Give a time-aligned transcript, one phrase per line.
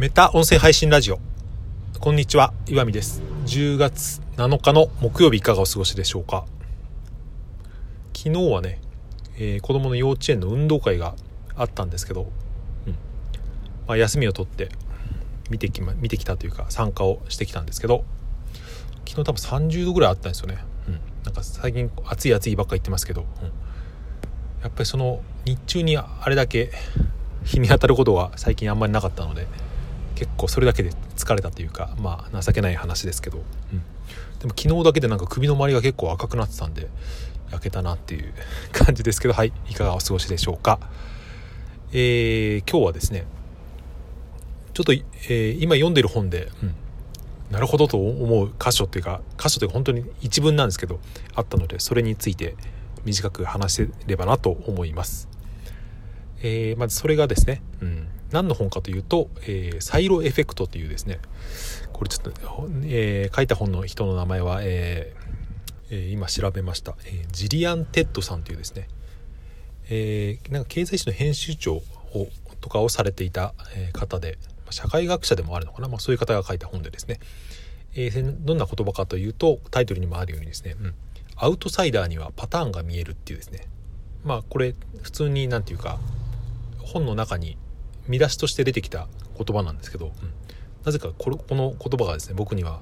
[0.00, 1.18] メタ音声配信ラジオ。
[1.98, 3.20] こんにちは岩見です。
[3.44, 6.46] 10月7日の木曜日いかがお過ごしでしょうか。
[8.16, 8.80] 昨日はね、
[9.36, 11.16] えー、子供の幼稚園の運動会が
[11.54, 12.32] あったんですけど、
[12.86, 12.92] うん。
[13.86, 14.70] まあ、休みを取って
[15.50, 18.06] 見てき、ま、見てきたというか参加をしてきたんですけど
[19.06, 23.48] 昨日多分30度ぐらいあったんですよね、うん、なんか最近暑い暑いばっか言ってますけど、うん、
[24.62, 26.70] やっぱりその日中にあれだけ
[27.44, 29.46] 日に当たることが最近あんまりなかったので
[30.20, 33.78] 結構それだけで疲れたというかまあ情けない話ですけど、うん、
[34.38, 36.88] でも昨日だけでなんか首の周りが結構赤くなってたんで
[37.50, 38.34] 焼けたなっていう
[38.70, 39.52] 感じですけどはい。
[39.70, 40.78] いかがお過ごしでしょうか。
[41.92, 43.24] えー、今日はですね
[44.74, 46.74] ちょっと、えー、今読んでる本で、うん、
[47.50, 51.00] なるほどと思う箇所っていうか箇所というか本当に一文なんですけど
[51.34, 52.56] あったのでそれについて
[53.06, 55.30] 短く話せればなと思います。
[56.42, 57.99] えー、まずそれがですね、うん、
[58.32, 61.18] 何の本かというと、えー、サイロエフェクトというですね。
[61.92, 68.88] これちょっと、えー、書いた本の人の名前は、えー、今調べました、えジリアン・テッドさんというですね、
[69.90, 71.82] えなんか経済誌の編集長を
[72.60, 73.54] とかをされていた
[73.92, 74.38] 方で
[74.70, 77.18] 社会学者でもあるのかな、まあ、そういう方が書いた本でですね、
[77.94, 80.94] え、どんな言葉かというとタイトルにもあるようにですね、うん、
[81.36, 83.66] アウトサイダーにはパターンが見えるっていうですね。
[84.24, 85.98] まあこれ普通に何て言うか
[86.78, 87.56] 本の中に
[88.10, 90.12] 見出しとして出てきた言葉なんですけど、うん、
[90.84, 92.80] なぜかこの言葉がですね僕には、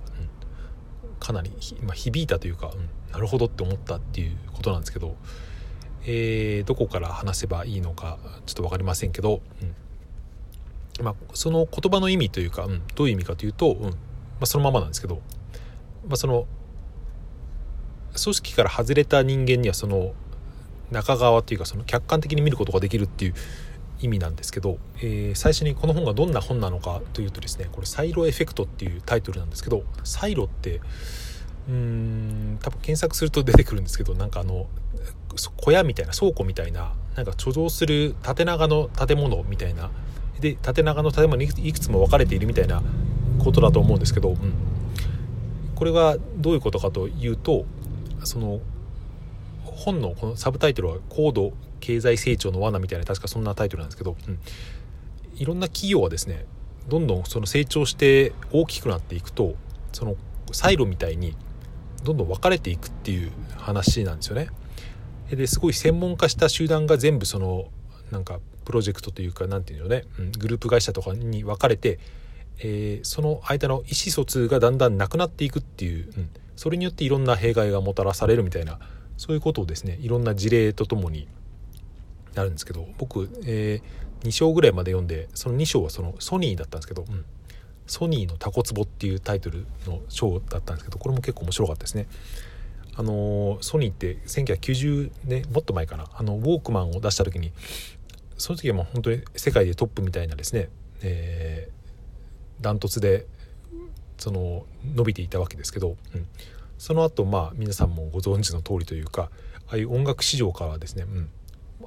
[1.03, 5.17] うん、かなり、まあ、響いたというか、うん、なるほどって思ったっていうことなんですけど、
[6.05, 11.05] えー、どこから話せばいいのかちょっと分かりませんけど、うん。
[11.05, 13.91] まあ、その言葉の意味というか、うん、どういう意味かというと、うん。
[13.91, 13.95] ま
[14.43, 15.21] あ、そのままなんですけど、
[16.07, 16.47] まあ、その
[18.21, 20.13] 組織から外れた人間にはその
[20.91, 23.35] 中側というかその客観的に見ることができるっていう
[24.01, 30.81] 意味なんですけど、えー、最初にこの本がどんな本なのかというとですねこれ「サイロエフェクト」っていうタイトルなんですけどサイロって
[31.69, 34.67] うーん多分検索すると出てくるんですけどなんかあの
[35.57, 39.91] 小屋みたいな倉庫みたいななんか貯蔵する縦長の建物みたいな
[40.41, 42.83] で縦長の建物にいくつも分かれているみたいな
[43.39, 44.37] ことだと思うんですけど、うん、
[45.75, 47.65] これはどういうことかというと
[48.25, 48.61] その
[49.65, 54.39] 本のこのサブタイトルは「高度経済成長の罠」みたいな確かそんなタイトルなんですけど、うん、
[55.37, 56.47] いろんな企業はですね
[56.89, 59.55] どんどんその成長して大きくなっていくと
[59.93, 60.17] その
[60.53, 61.37] サイロみたいに
[62.05, 64.49] どんどん分かれていくっていう話なんですよね。
[65.31, 67.69] ですごい専門化した集団が全部その
[68.11, 71.99] なんかプロジェクトというか何て言うのね、うん、グループ会社とかに分かれて、
[72.61, 78.79] えー、その間の意思疎通がだんだんなくなっていくっていう、うん、それによっていろんな弊害がもたらされるみたいな
[79.17, 81.29] そういうことをですねいろんな事例とともに
[82.39, 87.25] なるんですけど僕、えー、2章ぐらいまで読んでその2章はそのソニーだったんですけど、うん、
[87.87, 92.07] ソニーのタコツボっていうタイトルの章だったんですけどこれも結構面白かったですね。
[92.95, 96.07] あのソニーって1990年もっと前かな。
[96.15, 97.53] あのウォークマンを出した時に
[98.37, 100.69] その時はもう本当に世界でトップみたいなですね、
[101.03, 103.27] えー、ダントツで
[104.17, 106.27] その伸びていたわけですけど、うん、
[106.77, 109.31] その後まあ皆さんもご存知の通りというか
[109.69, 111.31] ああいう音楽市場からはですね、うん、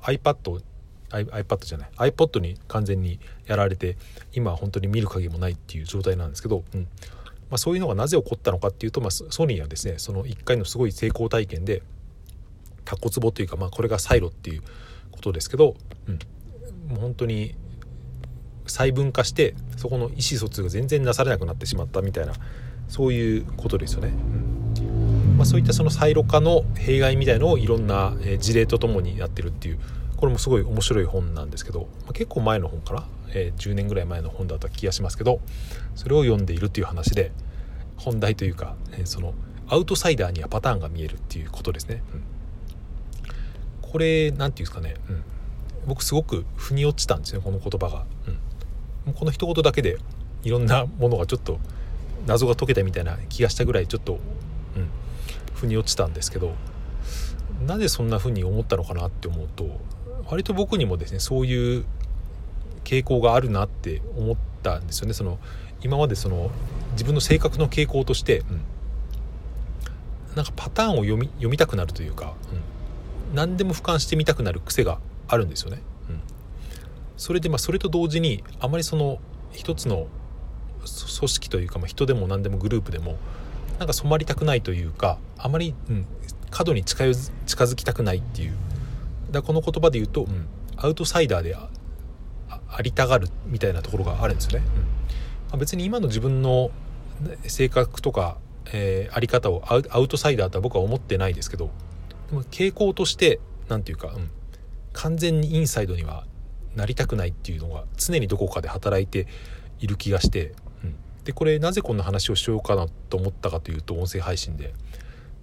[0.02, 0.62] iPad
[1.10, 3.98] iPad じゃない iPod に完全にやられて
[4.34, 6.88] 今は本当に見る影もないっていう状態なんですけど、うん。
[7.50, 11.84] まあ、そういうのがなぜ起こったのかっていうと、まあ、ソニーはですねその1回のすごい成功体験で
[12.86, 14.62] タコツボというか、まあ、これがサイロっていう
[15.12, 15.76] ことですけど、
[16.08, 16.20] うん、
[16.90, 17.56] もう本当に
[18.68, 22.34] 細分化してそこの意思疎通が全然なされなくなってしまったみたいな
[22.88, 24.10] そういうことですよね。
[24.10, 24.51] うん。
[25.38, 29.80] まあ、そういったそのサイロ化の弊害みたいのをいろんな事例とともにやってるっていう
[30.18, 35.40] これもすごい面白い本なんですけど、まあ、結構前の本かな、えー、10年ぐらい前の本だった気がしますけど
[35.96, 37.32] それを読んでいるっていう話で
[37.98, 39.34] 本題というか、えー、その
[39.68, 42.04] アウトサイダーにはパターンが見えるっていうことですね。
[42.14, 42.24] うん、
[43.82, 45.24] これ何て言うんですかね、うん、
[45.88, 48.06] 僕すごく腑に落ちたんですねこの言葉が。
[49.08, 49.98] うん、この一言だけで
[50.44, 51.60] いろんなものがちょっと
[52.28, 54.20] 謎が解けたみたいな気がしたぐらいちょっと、
[55.62, 56.54] 腑に落ちたんですけど
[57.66, 59.70] なぜそんな風に思ったのかなって思うと
[60.26, 61.86] 割と僕にもですねそういう
[62.84, 65.14] 傾向があるなって思ったんですよね。
[65.14, 65.40] その
[65.84, 66.52] 今までその
[66.94, 68.62] 自分の性格の傾向として、うん、
[70.36, 72.34] なんかパターンを読み読みたくなるというか、
[73.30, 75.82] うん、何でも俯瞰してみたくなる癖があるんですよね。
[76.10, 76.22] うん、
[77.18, 79.20] それでまあそれと同時にあまりその
[79.52, 80.08] 一つの
[81.20, 83.18] 組織というか、まあ、人でも何でもグループでも
[83.82, 86.06] なんか染まりたくないというかあまり、うん、
[86.52, 88.54] 過度に近近づきたくないっていう。
[89.32, 90.48] だこの言葉で言うと、うん、
[90.78, 91.70] アウトサイダーであ
[92.84, 94.66] りたがるみたいなところがあるんですよね。
[95.52, 96.70] あ、別に今の自分の
[97.48, 98.38] 性格とか、
[98.72, 101.72] えー、あり方をアウトサイダーとは僕は思ってないですけど
[102.30, 104.30] でも傾向として何て言うか、うん、
[104.94, 106.26] 完全にインサイドには
[106.76, 109.26] なりたくないっていうのが常にどこかで働いて
[109.80, 114.74] いる気がして、うん、でこれなぜこんな話をしようかなと思ったかというと音声配信で。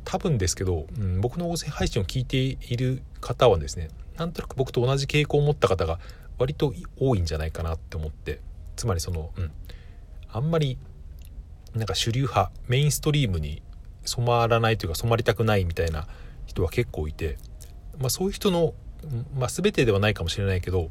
[0.04, 5.98] 多分ですけど、うん、僕の音声配信を聞いている方はですねなんとなく僕と同じ傾向を持った方が
[6.38, 8.40] 割と多いんじゃないかなって思って
[8.75, 9.50] つまりその、うん、
[10.32, 10.78] あんまり
[11.75, 13.62] なんか主流派メインストリームに
[14.06, 16.06] 染まらないというか染まりたくないみたいな
[16.46, 17.36] 人は結構いて、
[17.98, 18.72] まあ、そういう人の、
[19.36, 20.90] まあ、全てではないかもしれないけど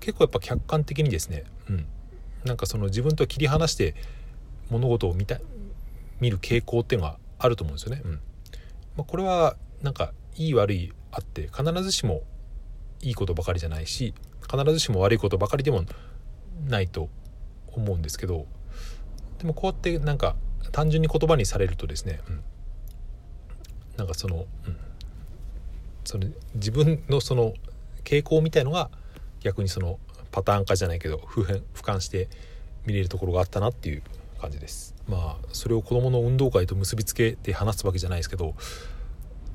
[0.00, 1.86] 結構やっぱ客観的にですね、うん、
[2.44, 3.94] なんかその自分と切り離して
[4.70, 5.38] 物事を見た
[6.20, 8.02] 見る傾向っていうのがあると思うんですよね。
[8.04, 8.12] うん。
[8.96, 12.22] まあ、これはなんかいい悪いあって必ずしも
[13.00, 14.14] いいことばかりじゃないし
[14.50, 15.84] 必ずしも悪いことばかりでも
[16.68, 17.08] ないと
[17.72, 18.46] 思うんですけど
[19.38, 20.36] でもこうやってなんか
[20.72, 22.42] 単純に言葉にされるとですね、うん、
[23.96, 24.76] なんかその,、うん、
[26.04, 27.54] その自分のその
[28.04, 28.90] 傾向みたいのが
[29.40, 29.98] 逆にその
[30.30, 32.28] パターン化じゃないけど普遍俯瞰して
[32.86, 34.02] 見れるところがあったなっていう
[34.40, 38.54] 感じですまあそれを子どもの運動会と結びつけて話すわけじゃないですけど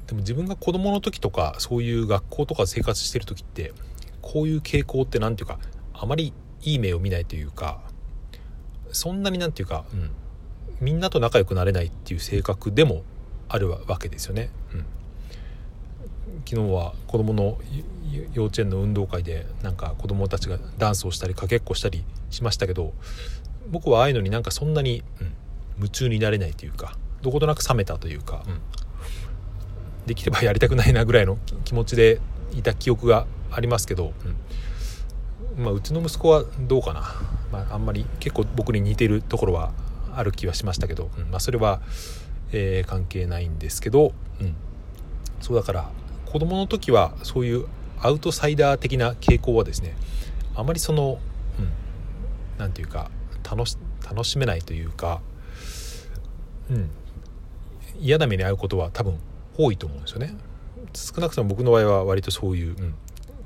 [0.08, 3.74] でも自分が子どもの時とかそういう学校とか生活してる時って
[4.22, 5.60] こういう傾向って何ていうか
[5.94, 7.82] あまりいい目を見ないというか
[8.92, 10.12] そんなに何て言うか、うん、
[10.80, 13.04] みんなと仲良くなれないっていう性格でも
[13.50, 14.50] あるわけですよね。
[14.74, 14.86] うん、
[16.46, 17.58] 昨日は子供の
[18.34, 22.94] 幼稚園の運動会でなんか子供たちがダンスをしたりかけっこしたりしましたけど
[23.68, 25.34] 僕はああいうのになんかそんなに、うん、
[25.78, 28.60] 夢中になれないというかどことなく冷めたというか、うん、
[30.06, 32.20] できればやりたくないなぐらいの気持ちで
[32.54, 34.14] いた記憶がありますけど、
[35.58, 35.64] うん。
[35.64, 37.02] まあ、うちの息子はどうかな。
[37.52, 39.72] まあ、あんまり結構僕に似てるところは
[40.14, 41.32] ある気はしましたけど、うん。
[41.32, 41.82] まあ、それは、
[42.52, 44.56] えー、関係ないんですけど、うん、
[45.42, 45.90] そうだから
[46.26, 47.66] 子供の時はそういう
[48.00, 49.96] アウトサイダー的な傾向はですね
[50.56, 51.20] あまりその
[52.58, 53.10] 何、うん、て言うか
[53.50, 55.22] 楽し楽しめないというか、
[56.70, 56.90] うん、
[58.00, 59.18] 嫌な目に遭うことは多分
[59.58, 60.36] 多いと思うんですよね。
[60.94, 62.96] 少なくとも僕の場合は割とそういう、うん、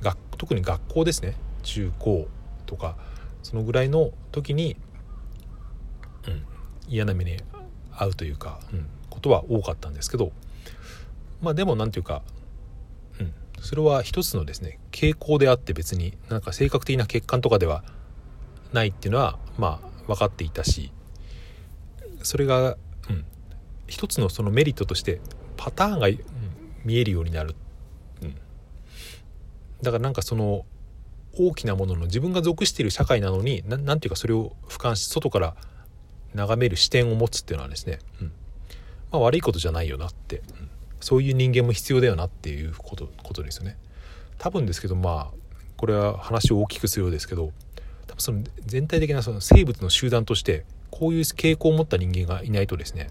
[0.01, 1.35] 学特に学校ですね。
[1.63, 2.27] 中高
[2.65, 2.95] とか
[3.43, 4.77] そのぐらいの時に、
[6.27, 6.45] うん、
[6.87, 7.37] 嫌な目に
[7.91, 10.31] 遭うというか、うん、ことは多かったんですけど
[11.41, 12.21] まあでも何て言うか、
[13.19, 17.83] うん、それは一つのですね傾向であって別になんか性格的な欠陥とかでは
[18.73, 20.91] ないっていうのはまあ分かっていたし
[22.23, 22.75] それが、
[23.09, 23.25] うん、
[23.87, 25.21] 一つのそのメリットとして
[25.55, 26.19] パターンが、うん、
[26.83, 27.55] 見えるようになる、
[28.21, 28.35] うん、
[29.81, 30.65] だからなんかその
[31.37, 35.55] 大きなものの自分が属している社会なのに何ていうかそれを俯瞰し外から
[36.33, 38.27] 眺める視点を持つっていうのはですね、うん。
[39.11, 40.69] まあ、悪いことじゃないよなって、うん、
[40.99, 43.77] そういう人間も必要だよなっていうことことですよね。
[44.37, 45.39] 多分ですけどまあ
[45.75, 47.51] これは話を大きくするようですけど
[48.09, 53.09] 多分その全体的なその生物の集団としてこういう傾向を持った人間がいないとですね。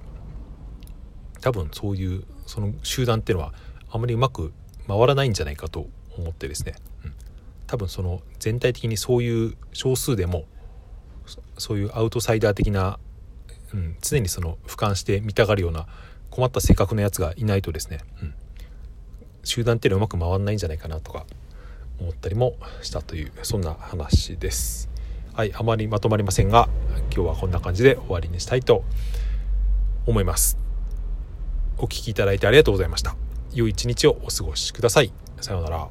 [1.40, 3.54] 多分そういうその集団っていうのは
[3.90, 4.52] あまりうまく
[4.88, 6.74] 回らないんじゃないかと思ってですね、
[7.04, 7.14] うん、
[7.68, 10.46] 多分その全体的にそういう少数でも
[11.58, 12.98] そういうアウトサイダー的な、
[13.72, 15.86] うん、常にその俯瞰して見たがるような
[16.30, 18.34] 困った性格のやつがいないとですね、うん、
[19.44, 21.24] 集団っていうのはうまく回んないんじゃないかなとか
[22.00, 24.88] 思ったりもしたというそんな話です。
[25.38, 26.68] はい、あまりまとまりませんが
[27.14, 28.82] 今日はこんな感じで終わりにしたいと
[30.04, 30.58] 思います。
[31.76, 33.14] お聴きいただいてありがとうございました。
[33.52, 35.12] 良い一日をお過ごしください。
[35.40, 35.88] さようなら。